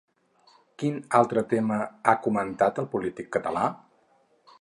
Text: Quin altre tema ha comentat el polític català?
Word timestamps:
Quin 0.83 0.95
altre 1.19 1.43
tema 1.51 1.77
ha 1.85 2.15
comentat 2.23 2.81
el 2.85 2.89
polític 2.95 3.29
català? 3.37 3.67